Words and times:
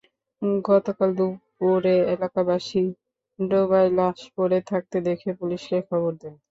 গতকাল 0.65 1.09
দুপুরে 1.17 1.95
এলাকাবাসী 2.13 2.83
ডোবায় 3.39 3.89
লাশ 3.97 4.19
পড়ে 4.35 4.59
থাকতে 4.69 4.97
দেখে 5.07 5.29
পুলিশে 5.39 5.75
খবর 5.89 6.11
দেন। 6.21 6.33